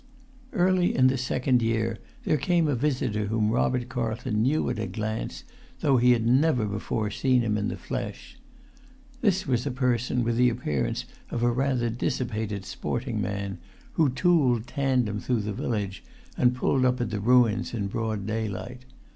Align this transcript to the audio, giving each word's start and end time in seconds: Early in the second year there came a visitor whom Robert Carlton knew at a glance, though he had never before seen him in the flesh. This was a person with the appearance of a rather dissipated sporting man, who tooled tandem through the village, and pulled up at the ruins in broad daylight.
Early 0.53 0.95
in 0.95 1.05
the 1.09 1.15
second 1.19 1.61
year 1.61 1.99
there 2.23 2.37
came 2.39 2.67
a 2.67 2.73
visitor 2.73 3.25
whom 3.27 3.51
Robert 3.51 3.87
Carlton 3.87 4.41
knew 4.41 4.67
at 4.71 4.79
a 4.79 4.87
glance, 4.87 5.43
though 5.81 5.97
he 5.97 6.13
had 6.13 6.25
never 6.25 6.65
before 6.65 7.11
seen 7.11 7.41
him 7.41 7.55
in 7.55 7.67
the 7.67 7.77
flesh. 7.77 8.39
This 9.21 9.45
was 9.45 9.67
a 9.67 9.69
person 9.69 10.23
with 10.23 10.37
the 10.37 10.49
appearance 10.49 11.05
of 11.29 11.43
a 11.43 11.51
rather 11.51 11.91
dissipated 11.91 12.65
sporting 12.65 13.21
man, 13.21 13.59
who 13.93 14.09
tooled 14.09 14.65
tandem 14.65 15.19
through 15.19 15.41
the 15.41 15.53
village, 15.53 16.03
and 16.35 16.55
pulled 16.55 16.83
up 16.83 16.99
at 16.99 17.11
the 17.11 17.19
ruins 17.19 17.71
in 17.71 17.85
broad 17.85 18.25
daylight. 18.25 18.85